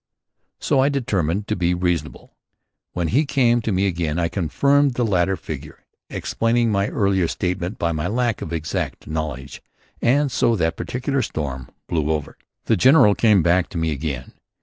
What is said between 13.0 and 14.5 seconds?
came back to me again.